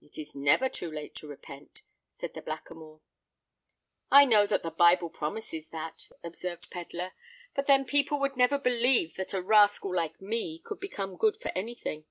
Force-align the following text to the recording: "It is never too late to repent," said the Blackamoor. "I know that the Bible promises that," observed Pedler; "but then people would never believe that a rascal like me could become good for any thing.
"It 0.00 0.16
is 0.16 0.34
never 0.34 0.70
too 0.70 0.90
late 0.90 1.14
to 1.16 1.26
repent," 1.26 1.82
said 2.14 2.32
the 2.32 2.40
Blackamoor. 2.40 3.02
"I 4.10 4.24
know 4.24 4.46
that 4.46 4.62
the 4.62 4.70
Bible 4.70 5.10
promises 5.10 5.68
that," 5.68 6.08
observed 6.24 6.70
Pedler; 6.70 7.12
"but 7.54 7.66
then 7.66 7.84
people 7.84 8.18
would 8.18 8.34
never 8.34 8.58
believe 8.58 9.16
that 9.16 9.34
a 9.34 9.42
rascal 9.42 9.94
like 9.94 10.22
me 10.22 10.58
could 10.58 10.80
become 10.80 11.18
good 11.18 11.36
for 11.36 11.52
any 11.54 11.74
thing. 11.74 12.06